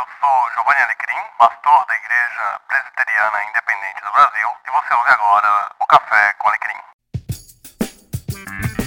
eu 0.00 0.06
sou 0.18 0.32
Giovanni 0.54 0.80
Alecrim, 0.80 1.20
pastor 1.38 1.84
da 1.86 1.94
Igreja 1.94 2.58
Presbiteriana 2.68 3.38
Independente 3.50 4.00
do 4.00 4.10
Brasil, 4.16 4.48
e 4.64 4.70
você 4.72 4.94
ouve 4.94 5.10
agora 5.10 5.50
o 5.78 5.86
Café 5.86 6.32
com 6.38 6.48
Alecrim. 6.48 6.80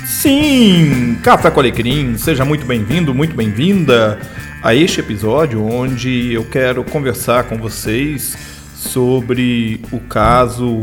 Sim, 0.08 1.22
Café 1.24 1.52
com 1.52 1.60
Alecrim, 1.60 2.18
seja 2.18 2.44
muito 2.44 2.66
bem-vindo, 2.66 3.14
muito 3.14 3.36
bem-vinda 3.36 4.20
a 4.64 4.74
este 4.74 5.02
episódio 5.02 5.64
onde 5.64 6.34
eu 6.34 6.50
quero 6.50 6.84
conversar 6.84 7.44
com 7.44 7.60
vocês 7.60 8.36
sobre 8.74 9.86
o 9.92 10.00
caso 10.00 10.82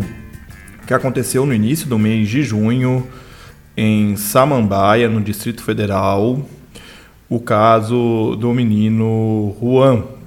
que 0.86 0.94
aconteceu 0.94 1.44
no 1.44 1.52
início 1.52 1.88
do 1.88 1.98
mês 1.98 2.28
de 2.28 2.44
junho 2.44 3.10
em 3.76 4.16
Samambaia, 4.16 5.08
no 5.08 5.20
Distrito 5.20 5.64
Federal, 5.64 6.40
o 7.28 7.40
caso 7.40 8.36
do 8.36 8.54
menino 8.54 9.56
Juan. 9.60 10.19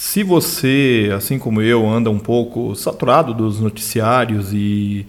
Se 0.00 0.22
você, 0.22 1.10
assim 1.12 1.40
como 1.40 1.60
eu, 1.60 1.84
anda 1.84 2.08
um 2.08 2.20
pouco 2.20 2.72
saturado 2.76 3.34
dos 3.34 3.58
noticiários 3.58 4.52
e 4.52 5.04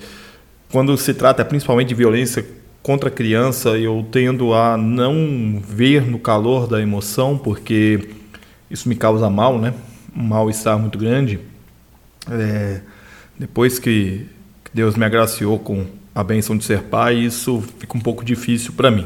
quando 0.71 0.97
se 0.97 1.13
trata 1.13 1.45
principalmente 1.45 1.89
de 1.89 1.93
violência 1.93 2.43
contra 2.81 3.07
a 3.07 3.11
criança, 3.11 3.77
eu 3.77 4.03
tendo 4.11 4.51
a 4.51 4.75
não 4.75 5.61
ver 5.63 6.07
no 6.07 6.17
calor 6.17 6.65
da 6.65 6.81
emoção, 6.81 7.37
porque 7.37 8.09
isso 8.71 8.89
me 8.89 8.95
causa 8.95 9.29
mal, 9.29 9.59
né? 9.59 9.75
Um 10.17 10.23
mal-estar 10.23 10.79
muito 10.79 10.97
grande. 10.97 11.39
É, 12.27 12.81
depois 13.37 13.77
que 13.77 14.25
Deus 14.73 14.95
me 14.95 15.05
agraciou 15.05 15.59
com 15.59 15.85
a 16.15 16.23
benção 16.23 16.57
de 16.57 16.63
ser 16.63 16.81
pai, 16.81 17.15
isso 17.15 17.63
fica 17.77 17.95
um 17.95 18.01
pouco 18.01 18.25
difícil 18.25 18.73
para 18.73 18.89
mim. 18.89 19.05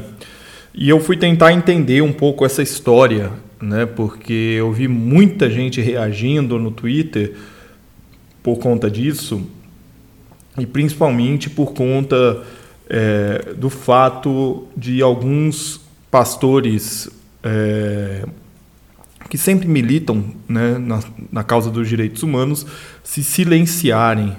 E 0.72 0.88
eu 0.88 0.98
fui 0.98 1.18
tentar 1.18 1.52
entender 1.52 2.00
um 2.00 2.12
pouco 2.12 2.42
essa 2.46 2.62
história, 2.62 3.30
né? 3.60 3.86
Porque 3.86 4.56
eu 4.58 4.72
vi 4.72 4.88
muita 4.88 5.50
gente 5.50 5.80
reagindo 5.80 6.58
no 6.58 6.70
Twitter 6.70 7.34
por 8.42 8.58
conta 8.58 8.90
disso 8.90 9.46
e 10.58 10.66
principalmente 10.66 11.50
por 11.50 11.72
conta 11.72 12.44
é, 12.88 13.54
do 13.56 13.70
fato 13.70 14.66
de 14.76 15.02
alguns 15.02 15.80
pastores 16.10 17.08
é, 17.42 18.24
que 19.28 19.38
sempre 19.38 19.66
militam 19.66 20.24
né, 20.48 20.78
na, 20.78 21.00
na 21.32 21.42
causa 21.42 21.70
dos 21.70 21.88
direitos 21.88 22.22
humanos 22.22 22.66
se 23.02 23.24
silenciarem 23.24 24.36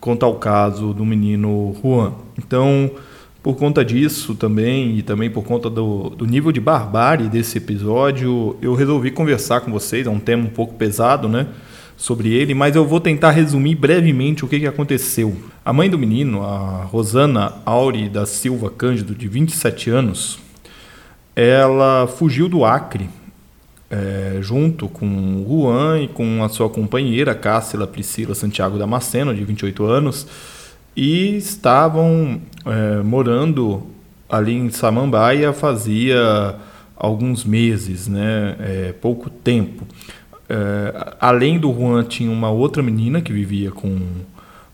quanto 0.00 0.24
ao 0.24 0.36
caso 0.36 0.94
do 0.94 1.04
menino 1.04 1.76
Juan. 1.82 2.14
Então, 2.38 2.90
por 3.48 3.56
conta 3.56 3.82
disso 3.82 4.34
também, 4.34 4.98
e 4.98 5.02
também 5.02 5.30
por 5.30 5.42
conta 5.42 5.70
do, 5.70 6.10
do 6.10 6.26
nível 6.26 6.52
de 6.52 6.60
barbárie 6.60 7.30
desse 7.30 7.56
episódio, 7.56 8.58
eu 8.60 8.74
resolvi 8.74 9.10
conversar 9.10 9.62
com 9.62 9.72
vocês. 9.72 10.06
É 10.06 10.10
um 10.10 10.20
tema 10.20 10.44
um 10.44 10.50
pouco 10.50 10.74
pesado, 10.74 11.30
né? 11.30 11.46
Sobre 11.96 12.28
ele, 12.28 12.52
mas 12.52 12.76
eu 12.76 12.84
vou 12.84 13.00
tentar 13.00 13.30
resumir 13.30 13.74
brevemente 13.74 14.44
o 14.44 14.48
que, 14.48 14.60
que 14.60 14.66
aconteceu. 14.66 15.34
A 15.64 15.72
mãe 15.72 15.88
do 15.88 15.98
menino, 15.98 16.42
a 16.42 16.84
Rosana 16.84 17.54
Auri 17.64 18.10
da 18.10 18.26
Silva 18.26 18.68
Cândido, 18.68 19.14
de 19.14 19.26
27 19.26 19.88
anos, 19.88 20.38
ela 21.34 22.06
fugiu 22.06 22.50
do 22.50 22.66
Acre 22.66 23.08
é, 23.90 24.40
junto 24.42 24.90
com 24.90 25.06
o 25.06 25.46
Juan 25.48 26.02
e 26.02 26.08
com 26.08 26.44
a 26.44 26.50
sua 26.50 26.68
companheira, 26.68 27.34
Cássila 27.34 27.86
Priscila 27.86 28.34
Santiago 28.34 28.76
Damasceno, 28.76 29.34
de 29.34 29.42
28 29.42 29.86
anos 29.86 30.26
e 30.98 31.36
estavam 31.36 32.40
é, 32.66 33.00
morando 33.04 33.86
ali 34.28 34.52
em 34.52 34.68
Samambaia 34.68 35.52
fazia 35.52 36.56
alguns 36.96 37.44
meses, 37.44 38.08
né, 38.08 38.56
é, 38.58 38.94
pouco 39.00 39.30
tempo. 39.30 39.86
É, 40.48 41.14
além 41.20 41.56
do 41.56 41.72
Juan, 41.72 42.02
tinha 42.02 42.28
uma 42.28 42.50
outra 42.50 42.82
menina 42.82 43.20
que 43.20 43.32
vivia 43.32 43.70
com, 43.70 43.96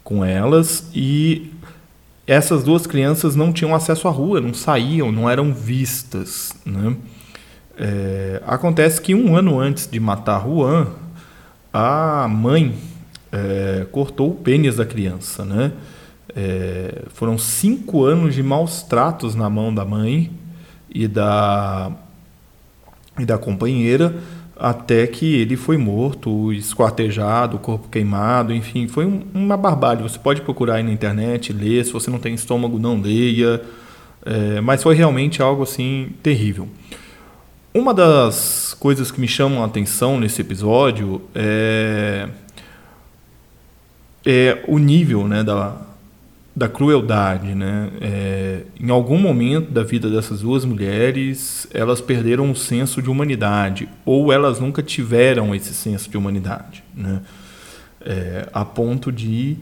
com 0.02 0.24
elas 0.24 0.90
e 0.94 1.52
essas 2.26 2.64
duas 2.64 2.86
crianças 2.86 3.36
não 3.36 3.52
tinham 3.52 3.74
acesso 3.74 4.08
à 4.08 4.10
rua, 4.10 4.40
não 4.40 4.54
saíam, 4.54 5.12
não 5.12 5.28
eram 5.28 5.52
vistas. 5.52 6.54
Né? 6.64 6.96
É, 7.76 8.42
acontece 8.46 8.98
que 8.98 9.14
um 9.14 9.36
ano 9.36 9.60
antes 9.60 9.86
de 9.86 10.00
matar 10.00 10.42
Juan, 10.42 10.86
a 11.70 12.26
mãe 12.26 12.74
é, 13.30 13.84
cortou 13.92 14.30
o 14.30 14.34
pênis 14.34 14.76
da 14.76 14.86
criança, 14.86 15.44
né? 15.44 15.70
É, 16.34 17.02
foram 17.10 17.36
cinco 17.36 18.04
anos 18.04 18.34
de 18.34 18.42
maus 18.42 18.82
tratos 18.82 19.34
na 19.34 19.50
mão 19.50 19.74
da 19.74 19.84
mãe 19.84 20.30
e 20.88 21.08
da, 21.08 21.92
e 23.18 23.24
da 23.24 23.36
companheira, 23.36 24.14
até 24.56 25.06
que 25.06 25.34
ele 25.34 25.56
foi 25.56 25.76
morto, 25.76 26.52
esquartejado, 26.52 27.58
corpo 27.58 27.88
queimado, 27.88 28.54
enfim, 28.54 28.86
foi 28.86 29.04
um, 29.04 29.22
uma 29.34 29.56
barbárie. 29.56 30.02
Você 30.02 30.18
pode 30.18 30.40
procurar 30.40 30.76
aí 30.76 30.82
na 30.82 30.92
internet, 30.92 31.52
ler, 31.52 31.84
se 31.84 31.92
você 31.92 32.10
não 32.10 32.18
tem 32.18 32.34
estômago, 32.34 32.78
não 32.78 33.00
leia, 33.00 33.60
é, 34.24 34.60
mas 34.60 34.82
foi 34.82 34.94
realmente 34.94 35.42
algo 35.42 35.64
assim 35.64 36.10
terrível. 36.22 36.68
Uma 37.74 37.92
das 37.92 38.76
coisas 38.78 39.10
que 39.10 39.20
me 39.20 39.26
chamam 39.26 39.62
a 39.62 39.66
atenção 39.66 40.20
nesse 40.20 40.40
episódio 40.40 41.20
é, 41.34 42.28
é 44.24 44.64
o 44.68 44.78
nível 44.78 45.26
né, 45.26 45.42
da, 45.42 45.76
da 46.56 46.68
crueldade, 46.68 47.54
né? 47.54 47.90
É, 48.00 48.62
em 48.78 48.90
algum 48.90 49.18
momento 49.18 49.72
da 49.72 49.82
vida 49.82 50.08
dessas 50.08 50.40
duas 50.40 50.64
mulheres, 50.64 51.66
elas 51.72 52.00
perderam 52.00 52.50
o 52.50 52.54
senso 52.54 53.02
de 53.02 53.10
humanidade 53.10 53.88
ou 54.04 54.32
elas 54.32 54.60
nunca 54.60 54.82
tiveram 54.82 55.54
esse 55.54 55.74
senso 55.74 56.08
de 56.08 56.16
humanidade, 56.16 56.84
né? 56.94 57.22
É, 58.00 58.48
a 58.52 58.64
ponto 58.64 59.10
de 59.10 59.56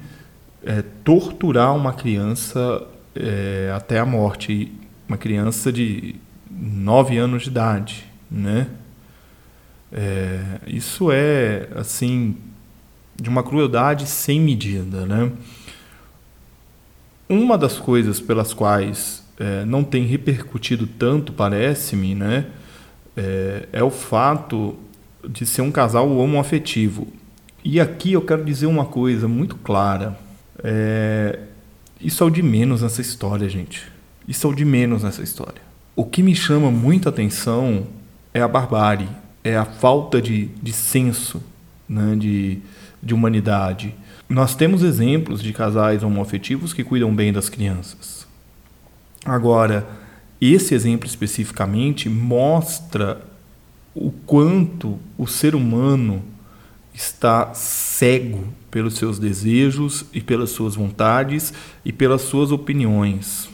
é, 0.65 0.83
torturar 1.03 1.75
uma 1.75 1.93
criança 1.93 2.83
é, 3.15 3.73
até 3.75 3.99
a 3.99 4.05
morte, 4.05 4.71
uma 5.09 5.17
criança 5.17 5.73
de 5.73 6.17
nove 6.51 7.17
anos 7.17 7.45
de 7.45 7.49
idade, 7.49 8.05
né? 8.31 8.69
É, 9.91 10.41
isso 10.67 11.11
é 11.11 11.69
assim 11.75 12.37
de 13.21 13.29
uma 13.29 13.43
crueldade 13.43 14.07
sem 14.07 14.41
medida, 14.41 15.07
né? 15.07 15.31
Uma 17.33 17.57
das 17.57 17.79
coisas 17.79 18.21
pelas 18.21 18.53
quais 18.53 19.25
é, 19.39 19.65
não 19.65 19.83
tem 19.83 20.05
repercutido 20.05 20.87
tanto, 20.87 21.33
parece-me, 21.33 22.15
né, 22.15 22.45
é, 23.17 23.69
é, 23.73 23.83
o 23.83 23.89
fato 23.89 24.77
de 25.27 25.47
ser 25.47 25.63
um 25.63 25.73
casal 25.73 26.15
homoafetivo. 26.15 27.09
E 27.65 27.81
aqui 27.81 28.13
eu 28.13 28.21
quero 28.21 28.45
dizer 28.45 28.67
uma 28.67 28.85
coisa 28.85 29.27
muito 29.27 29.57
clara. 29.57 30.19
É, 30.63 31.39
isso 31.99 32.23
é 32.23 32.27
o 32.27 32.31
de 32.31 32.43
menos 32.43 32.83
nessa 32.83 33.01
história, 33.01 33.49
gente. 33.49 33.91
Isso 34.29 34.47
é 34.47 34.51
o 34.51 34.55
de 34.55 34.67
menos 34.67 35.03
nessa 35.03 35.23
história. 35.23 35.63
O 35.97 36.05
que 36.05 36.23
me 36.23 36.35
chama 36.35 36.71
muita 36.71 37.09
atenção 37.09 37.87
é 38.35 38.43
a 38.43 38.49
barbárie, 38.49 39.09
é 39.43 39.57
a 39.57 39.65
falta 39.65 40.21
de, 40.21 40.51
de 40.63 40.73
senso, 40.75 41.43
né, 41.89 42.15
de, 42.15 42.59
de 43.03 43.13
humanidade. 43.15 43.95
Nós 44.29 44.55
temos 44.55 44.83
exemplos 44.83 45.43
de 45.43 45.53
casais 45.53 46.03
homoafetivos 46.03 46.73
que 46.73 46.85
cuidam 46.85 47.15
bem 47.15 47.33
das 47.33 47.49
crianças. 47.49 48.27
Agora, 49.25 49.87
esse 50.41 50.75
exemplo 50.75 51.07
especificamente 51.07 52.09
mostra 52.09 53.21
o 53.95 54.11
quanto 54.11 54.99
o 55.19 55.27
ser 55.27 55.55
humano 55.55 56.23
está 56.95 57.53
cego 57.55 58.45
pelos 58.71 58.95
seus 58.95 59.19
desejos 59.19 60.05
e 60.13 60.21
pelas 60.21 60.51
suas 60.51 60.75
vontades 60.75 61.53
e 61.85 61.93
pelas 61.93 62.23
suas 62.23 62.51
opiniões. 62.51 63.49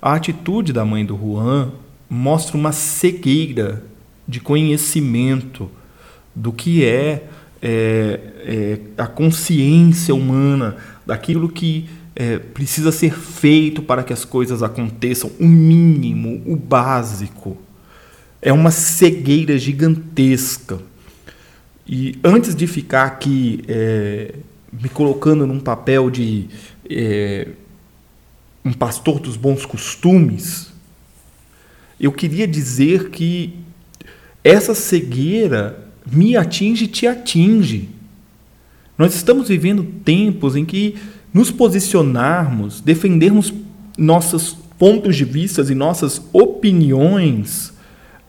A 0.00 0.14
atitude 0.14 0.72
da 0.72 0.84
mãe 0.84 1.04
do 1.04 1.16
Juan 1.16 1.72
mostra 2.08 2.56
uma 2.56 2.72
cegueira 2.72 3.84
de 4.26 4.40
conhecimento 4.40 5.70
do 6.34 6.52
que 6.52 6.84
é 6.84 7.28
é, 7.66 8.20
é, 8.44 8.78
a 8.98 9.06
consciência 9.06 10.14
humana, 10.14 10.76
daquilo 11.06 11.48
que 11.48 11.88
é, 12.14 12.38
precisa 12.38 12.92
ser 12.92 13.14
feito 13.14 13.80
para 13.80 14.04
que 14.04 14.12
as 14.12 14.22
coisas 14.22 14.62
aconteçam, 14.62 15.30
o 15.40 15.46
mínimo, 15.46 16.42
o 16.44 16.56
básico. 16.56 17.56
É 18.42 18.52
uma 18.52 18.70
cegueira 18.70 19.56
gigantesca. 19.56 20.78
E 21.86 22.18
antes 22.22 22.54
de 22.54 22.66
ficar 22.66 23.04
aqui 23.04 23.64
é, 23.66 24.34
me 24.70 24.90
colocando 24.90 25.46
num 25.46 25.58
papel 25.58 26.10
de 26.10 26.48
é, 26.90 27.48
um 28.62 28.74
pastor 28.74 29.18
dos 29.20 29.38
bons 29.38 29.64
costumes, 29.64 30.70
eu 31.98 32.12
queria 32.12 32.46
dizer 32.46 33.08
que 33.08 33.54
essa 34.42 34.74
cegueira 34.74 35.83
me 36.10 36.36
atinge 36.36 36.86
te 36.86 37.06
atinge. 37.06 37.88
Nós 38.96 39.14
estamos 39.14 39.48
vivendo 39.48 39.82
tempos 40.04 40.54
em 40.54 40.64
que 40.64 40.96
nos 41.32 41.50
posicionarmos, 41.50 42.80
defendermos 42.80 43.52
nossos 43.98 44.56
pontos 44.78 45.16
de 45.16 45.24
vista 45.24 45.62
e 45.62 45.74
nossas 45.74 46.20
opiniões 46.32 47.72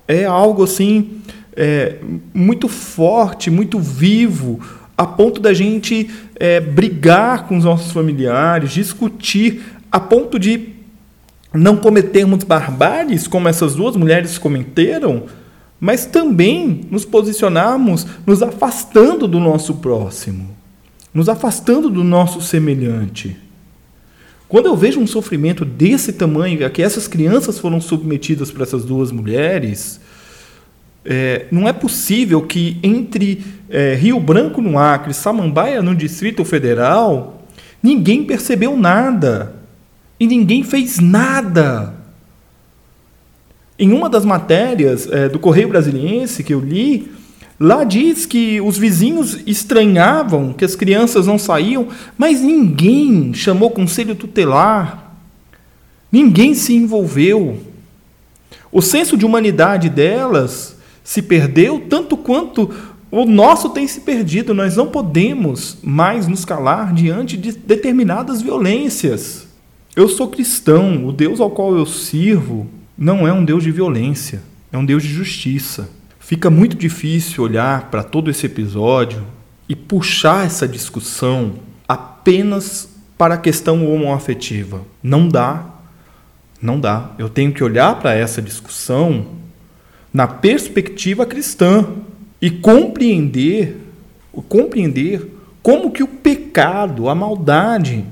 é 0.08 0.26
algo 0.26 0.64
assim 0.64 1.22
é, 1.56 1.98
muito 2.34 2.68
forte, 2.68 3.50
muito 3.50 3.80
vivo, 3.80 4.60
a 4.98 5.06
ponto 5.06 5.42
da 5.42 5.54
gente 5.54 6.10
é, 6.36 6.60
brigar 6.60 7.48
com 7.48 7.58
os 7.58 7.64
nossos 7.64 7.92
familiares, 7.92 8.72
discutir, 8.72 9.62
a 9.92 10.00
ponto 10.00 10.38
de 10.38 10.70
não 11.54 11.78
cometermos 11.78 12.44
barbáries 12.44 13.28
como 13.28 13.48
essas 13.48 13.76
duas 13.76 13.96
mulheres 13.96 14.38
cometeram, 14.38 15.24
mas 15.86 16.08
também 16.08 16.82
nos 16.90 17.06
posicionarmos 17.06 18.08
nos 18.26 18.42
afastando 18.42 19.28
do 19.28 19.40
nosso 19.40 19.76
próximo, 19.76 20.50
nos 21.14 21.30
afastando 21.30 21.92
do 21.92 22.04
nosso 22.04 22.42
semelhante. 22.42 23.38
Quando 24.50 24.66
eu 24.66 24.76
vejo 24.76 25.00
um 25.00 25.06
sofrimento 25.06 25.64
desse 25.64 26.14
tamanho, 26.14 26.66
a 26.66 26.72
que 26.72 26.82
essas 26.82 27.08
crianças 27.08 27.60
foram 27.60 27.80
submetidas 27.80 28.50
para 28.50 28.64
essas 28.64 28.84
duas 28.84 29.12
mulheres, 29.12 30.02
é, 31.06 31.46
não 31.52 31.68
é 31.68 31.74
possível 31.74 32.42
que 32.42 32.80
entre 32.82 33.46
é, 33.70 33.94
Rio 33.94 34.20
Branco 34.20 34.64
no 34.64 34.80
Acre, 34.80 35.14
Samambaia 35.14 35.84
no 35.84 35.94
Distrito 35.94 36.44
Federal, 36.44 37.46
ninguém 37.84 38.24
percebeu 38.24 38.76
nada 38.76 39.56
e 40.20 40.26
ninguém 40.26 40.64
fez 40.64 40.98
nada. 40.98 42.05
Em 43.78 43.92
uma 43.92 44.10
das 44.10 44.24
matérias 44.24 45.08
é, 45.12 45.28
do 45.28 45.38
Correio 45.38 45.68
Brasiliense 45.68 46.44
que 46.44 46.54
eu 46.54 46.62
li, 46.62 47.12
lá 47.60 47.84
diz 47.84 48.26
que 48.26 48.62
os 48.62 48.78
vizinhos 48.78 49.38
estranhavam 49.46 50.54
que 50.54 50.64
as 50.64 50.76
crianças 50.76 51.28
não 51.28 51.38
saíam, 51.38 51.90
mas 52.18 52.40
ninguém 52.40 53.34
chamou 53.34 53.70
conselho 53.70 54.16
tutelar, 54.16 55.14
ninguém 56.10 56.54
se 56.54 56.74
envolveu. 56.74 57.60
O 58.72 58.82
senso 58.82 59.18
de 59.18 59.26
humanidade 59.26 59.90
delas 59.90 60.78
se 61.04 61.22
perdeu 61.22 61.84
tanto 61.90 62.16
quanto 62.16 62.74
o 63.12 63.26
nosso 63.26 63.70
tem 63.70 63.88
se 63.88 64.02
perdido. 64.02 64.54
Nós 64.54 64.78
não 64.78 64.88
podemos 64.88 65.78
mais 65.84 66.28
nos 66.28 66.46
calar 66.46 66.94
diante 66.94 67.36
de 67.36 67.52
determinadas 67.52 68.42
violências. 68.42 69.48
Eu 69.96 70.08
sou 70.08 70.30
cristão, 70.30 71.06
o 71.06 71.12
Deus 71.12 71.42
ao 71.42 71.52
qual 71.52 71.76
eu 71.76 71.86
sirvo 71.86 72.68
não 72.98 73.28
é 73.28 73.34
um 73.34 73.44
Deus 73.44 73.64
de 73.64 73.72
violência, 73.72 74.42
é 74.72 74.78
um 74.78 74.86
Deus 74.86 75.04
de 75.04 75.10
justiça. 75.10 75.90
Fica 76.20 76.50
muito 76.50 76.76
difícil 76.76 77.44
olhar 77.44 77.90
para 77.92 78.04
todo 78.04 78.32
esse 78.32 78.46
episódio 78.46 79.24
e 79.68 79.76
puxar 79.76 80.46
essa 80.46 80.68
discussão 80.68 81.56
apenas 81.88 82.90
para 83.18 83.36
a 83.36 83.38
questão 83.38 83.86
homoafetiva. 83.92 84.82
Não 85.04 85.28
dá. 85.28 85.66
Não 86.62 86.80
dá. 86.80 87.12
Eu 87.20 87.30
tenho 87.30 87.52
que 87.52 87.64
olhar 87.64 88.00
para 88.00 88.14
essa 88.14 88.42
discussão 88.42 89.28
na 90.14 90.28
perspectiva 90.28 91.26
cristã 91.26 91.86
e 92.42 92.50
compreender, 92.50 93.78
compreender 94.48 95.32
como 95.62 95.92
que 95.92 96.02
o 96.02 96.08
pecado, 96.08 97.10
a 97.10 97.16
maldade 97.16 98.06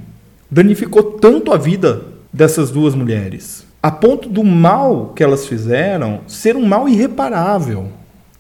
danificou 0.52 1.04
tanto 1.04 1.54
a 1.54 1.58
vida 1.58 2.06
dessas 2.32 2.70
duas 2.70 2.94
mulheres 2.94 3.66
a 3.84 3.92
ponto 3.92 4.30
do 4.30 4.46
mal 4.46 5.12
que 5.14 5.22
elas 5.22 5.46
fizeram 5.46 6.22
ser 6.26 6.56
um 6.56 6.66
mal 6.66 6.88
irreparável. 6.88 7.90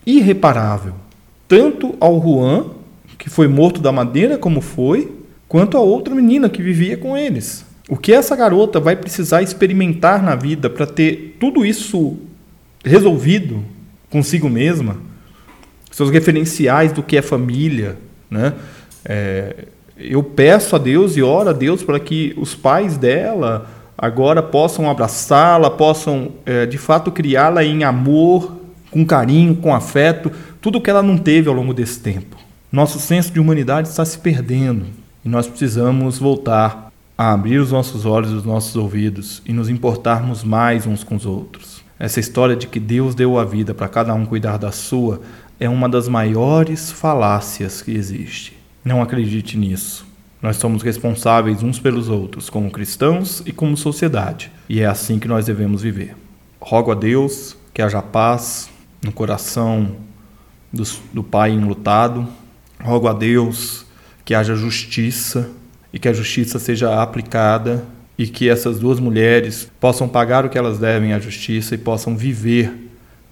Irreparável. 0.05 0.93
Tanto 1.49 1.95
ao 1.99 2.21
Juan, 2.21 2.67
que 3.17 3.29
foi 3.29 3.49
morto 3.49 3.81
da 3.81 3.91
maneira 3.91 4.37
como 4.37 4.61
foi, 4.61 5.11
quanto 5.49 5.75
a 5.75 5.81
outra 5.81 6.15
menina 6.15 6.47
que 6.47 6.63
vivia 6.63 6.95
com 6.95 7.17
eles. 7.17 7.65
O 7.89 7.97
que 7.97 8.13
essa 8.13 8.37
garota 8.37 8.79
vai 8.79 8.95
precisar 8.95 9.41
experimentar 9.41 10.23
na 10.23 10.33
vida 10.33 10.69
para 10.69 10.87
ter 10.87 11.35
tudo 11.37 11.65
isso 11.65 12.17
resolvido 12.85 13.65
consigo 14.09 14.49
mesma, 14.49 14.95
seus 15.91 16.09
referenciais 16.09 16.93
do 16.93 17.03
que 17.03 17.17
é 17.17 17.21
família, 17.21 17.97
né? 18.29 18.53
É, 19.03 19.65
eu 19.97 20.23
peço 20.23 20.75
a 20.75 20.79
Deus 20.79 21.17
e 21.17 21.21
oro 21.21 21.49
a 21.49 21.53
Deus 21.53 21.83
para 21.83 21.99
que 21.99 22.33
os 22.37 22.55
pais 22.55 22.95
dela 22.95 23.69
agora 23.97 24.41
possam 24.41 24.89
abraçá-la, 24.89 25.69
possam 25.69 26.31
é, 26.45 26.65
de 26.65 26.77
fato 26.77 27.11
criá-la 27.11 27.63
em 27.63 27.83
amor, 27.83 28.57
com 28.89 29.05
carinho, 29.05 29.55
com 29.55 29.73
afeto, 29.73 30.31
tudo 30.61 30.79
que 30.81 30.89
ela 30.89 31.01
não 31.01 31.17
teve 31.17 31.49
ao 31.49 31.55
longo 31.55 31.73
desse 31.73 31.99
tempo. 31.99 32.37
Nosso 32.71 32.99
senso 32.99 33.31
de 33.31 33.39
humanidade 33.39 33.87
está 33.87 34.03
se 34.03 34.17
perdendo 34.17 34.85
e 35.23 35.29
nós 35.29 35.47
precisamos 35.47 36.17
voltar 36.17 36.91
a 37.17 37.31
abrir 37.31 37.57
os 37.57 37.71
nossos 37.71 38.05
olhos 38.05 38.31
e 38.31 38.35
os 38.35 38.43
nossos 38.43 38.75
ouvidos 38.75 39.41
e 39.45 39.53
nos 39.53 39.69
importarmos 39.69 40.43
mais 40.43 40.87
uns 40.87 41.03
com 41.03 41.15
os 41.15 41.25
outros. 41.25 41.83
Essa 41.99 42.19
história 42.19 42.55
de 42.55 42.67
que 42.67 42.79
Deus 42.79 43.15
deu 43.15 43.37
a 43.37 43.45
vida 43.45 43.73
para 43.73 43.87
cada 43.87 44.13
um 44.13 44.25
cuidar 44.25 44.57
da 44.57 44.71
sua 44.71 45.21
é 45.59 45.69
uma 45.69 45.87
das 45.87 46.07
maiores 46.07 46.91
falácias 46.91 47.81
que 47.81 47.91
existe. 47.91 48.57
Não 48.83 49.01
acredite 49.01 49.57
nisso. 49.57 50.05
Nós 50.43 50.57
somos 50.57 50.83
responsáveis 50.83 51.63
uns 51.63 51.79
pelos 51.79 52.09
outros, 52.09 52.49
como 52.49 52.69
cristãos 52.69 53.41
e 53.45 53.53
como 53.53 53.77
sociedade, 53.77 54.51
e 54.67 54.81
é 54.81 54.85
assim 54.85 55.17
que 55.17 55.25
nós 55.25 55.45
devemos 55.45 55.81
viver. 55.81 56.17
Rogo 56.59 56.91
a 56.91 56.95
Deus 56.95 57.55
que 57.73 57.81
haja 57.81 58.01
paz 58.01 58.69
no 59.01 59.13
coração 59.13 59.95
do, 60.71 60.83
do 61.13 61.23
pai 61.23 61.51
enlutado, 61.51 62.27
rogo 62.83 63.07
a 63.07 63.13
Deus 63.13 63.85
que 64.25 64.35
haja 64.35 64.53
justiça 64.53 65.49
e 65.93 65.97
que 65.97 66.09
a 66.09 66.13
justiça 66.13 66.59
seja 66.59 67.01
aplicada 67.01 67.85
e 68.17 68.27
que 68.27 68.49
essas 68.49 68.79
duas 68.79 68.99
mulheres 68.99 69.71
possam 69.79 70.09
pagar 70.09 70.45
o 70.45 70.49
que 70.49 70.57
elas 70.57 70.77
devem 70.77 71.13
à 71.13 71.19
justiça 71.19 71.73
e 71.73 71.77
possam 71.77 72.17
viver 72.17 72.91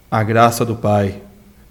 a 0.10 0.24
graça 0.24 0.64
do 0.64 0.78
Pai, 0.78 1.22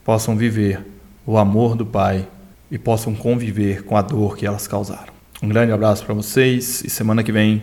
possam 0.05 0.37
viver 0.37 0.87
o 1.25 1.39
amor 1.39 1.77
do 1.77 1.87
Pai 1.87 2.29
e 2.71 2.77
possam 2.77 3.15
conviver 3.15 3.85
com 3.85 3.97
a 3.97 4.03
dor 4.03 4.37
que 4.37 4.45
elas 4.45 4.67
causaram. 4.67 5.20
Um 5.43 5.49
grande 5.49 5.73
abraço 5.73 6.05
para 6.05 6.15
vocês 6.15 6.83
e 6.85 6.91
semana 6.91 7.23
que 7.23 7.33
vem 7.33 7.63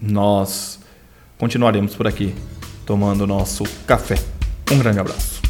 nós 0.00 0.80
continuaremos 1.38 1.94
por 1.94 2.04
aqui 2.04 2.34
tomando 2.84 3.24
nosso 3.28 3.62
café. 3.86 4.16
Um 4.72 4.78
grande 4.80 4.98
abraço. 4.98 5.40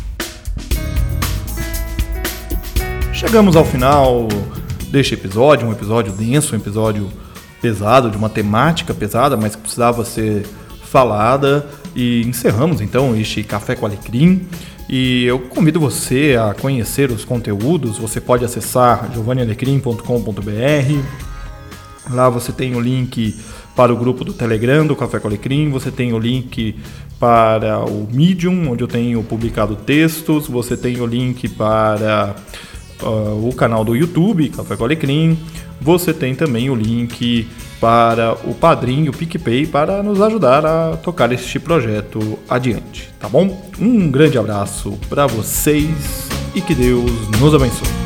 Chegamos 3.11 3.57
ao 3.57 3.65
final 3.65 4.29
deste 4.91 5.15
episódio, 5.15 5.67
um 5.67 5.73
episódio 5.73 6.13
denso, 6.13 6.55
um 6.55 6.59
episódio 6.59 7.11
pesado, 7.63 8.11
de 8.11 8.19
uma 8.19 8.29
temática 8.29 8.93
pesada, 8.93 9.35
mas 9.35 9.57
que 9.57 9.63
precisava 9.63 10.05
ser 10.05 10.47
falada. 10.85 11.67
E 11.95 12.21
encerramos 12.27 12.83
então 12.83 13.17
este 13.17 13.43
Café 13.43 13.75
com 13.75 13.87
Alecrim. 13.87 14.47
E 14.91 15.25
eu 15.25 15.39
convido 15.39 15.81
você 15.81 16.37
a 16.39 16.53
conhecer 16.53 17.11
os 17.11 17.25
conteúdos. 17.25 17.97
Você 17.97 18.21
pode 18.21 18.45
acessar 18.45 19.11
giovannialecrim.com.br 19.15 21.36
Lá 22.11 22.29
você 22.29 22.53
tem 22.53 22.75
o 22.75 22.81
link 22.81 23.35
para 23.75 23.93
o 23.93 23.97
grupo 23.97 24.25
do 24.25 24.33
Telegram 24.33 24.87
do 24.87 24.97
Café 24.97 25.19
com 25.19 25.29
Alecrim, 25.29 25.71
você 25.71 25.91
tem 25.91 26.13
o 26.13 26.19
link 26.19 26.77
para 27.19 27.81
o 27.81 28.09
Medium, 28.11 28.71
onde 28.71 28.83
eu 28.83 28.89
tenho 28.89 29.23
publicado 29.23 29.77
textos, 29.77 30.49
você 30.49 30.77
tem 30.77 31.01
o 31.01 31.07
link 31.07 31.49
para 31.49 32.37
uh, 33.03 33.49
o 33.49 33.55
canal 33.55 33.85
do 33.85 33.95
YouTube, 33.95 34.49
Café 34.51 34.77
com 34.77 34.85
Alecrim, 34.85 35.39
você 35.81 36.15
tem 36.15 36.35
também 36.35 36.71
o 36.71 36.75
link 36.75 37.49
para 37.81 38.33
o 38.45 38.55
Padrinho, 38.55 39.13
PicPay, 39.13 39.67
para 39.67 40.03
nos 40.03 40.21
ajudar 40.21 40.65
a 40.65 40.97
tocar 40.97 41.31
este 41.33 41.59
projeto 41.59 42.39
adiante, 42.49 43.11
tá 43.21 43.29
bom? 43.29 43.71
Um 43.79 44.11
grande 44.11 44.39
abraço 44.39 44.99
para 45.09 45.27
vocês 45.27 46.29
e 46.55 46.61
que 46.61 46.75
Deus 46.75 47.11
nos 47.39 47.55
abençoe. 47.55 48.06